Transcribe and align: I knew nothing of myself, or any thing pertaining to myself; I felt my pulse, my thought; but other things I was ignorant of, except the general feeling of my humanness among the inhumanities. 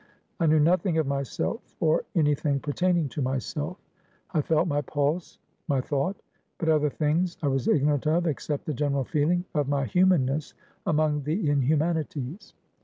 I 0.39 0.47
knew 0.47 0.59
nothing 0.59 0.97
of 0.97 1.05
myself, 1.05 1.61
or 1.79 2.05
any 2.15 2.33
thing 2.33 2.59
pertaining 2.59 3.07
to 3.09 3.21
myself; 3.21 3.77
I 4.33 4.41
felt 4.41 4.67
my 4.67 4.81
pulse, 4.81 5.37
my 5.67 5.79
thought; 5.79 6.15
but 6.57 6.69
other 6.69 6.89
things 6.89 7.37
I 7.43 7.47
was 7.49 7.67
ignorant 7.67 8.07
of, 8.07 8.25
except 8.25 8.65
the 8.65 8.73
general 8.73 9.03
feeling 9.03 9.45
of 9.53 9.69
my 9.69 9.85
humanness 9.85 10.55
among 10.87 11.21
the 11.21 11.47
inhumanities. 11.47 12.55